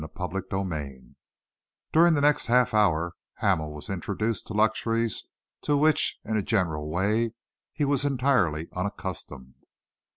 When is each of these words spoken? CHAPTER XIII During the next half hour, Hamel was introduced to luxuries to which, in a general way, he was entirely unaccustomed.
CHAPTER 0.17 0.43
XIII 0.49 1.13
During 1.91 2.15
the 2.15 2.21
next 2.21 2.47
half 2.47 2.73
hour, 2.73 3.13
Hamel 3.35 3.71
was 3.71 3.87
introduced 3.87 4.47
to 4.47 4.55
luxuries 4.55 5.27
to 5.61 5.77
which, 5.77 6.17
in 6.25 6.35
a 6.37 6.41
general 6.41 6.89
way, 6.89 7.35
he 7.71 7.85
was 7.85 8.03
entirely 8.03 8.67
unaccustomed. 8.75 9.53